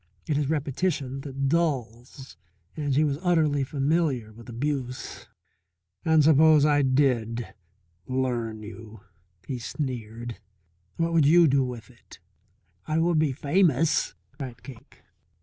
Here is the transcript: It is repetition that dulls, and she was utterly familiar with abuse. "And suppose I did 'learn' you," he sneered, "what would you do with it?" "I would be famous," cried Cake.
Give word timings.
It 0.27 0.35
is 0.35 0.49
repetition 0.49 1.21
that 1.21 1.47
dulls, 1.47 2.35
and 2.75 2.95
she 2.95 3.03
was 3.03 3.19
utterly 3.21 3.63
familiar 3.63 4.33
with 4.33 4.49
abuse. 4.49 5.27
"And 6.03 6.23
suppose 6.23 6.65
I 6.65 6.81
did 6.81 7.53
'learn' 8.07 8.63
you," 8.63 9.01
he 9.45 9.59
sneered, 9.59 10.39
"what 10.97 11.13
would 11.13 11.27
you 11.27 11.47
do 11.47 11.63
with 11.63 11.91
it?" 11.91 12.17
"I 12.87 12.97
would 12.97 13.19
be 13.19 13.31
famous," 13.31 14.15
cried 14.31 14.63
Cake. 14.63 15.03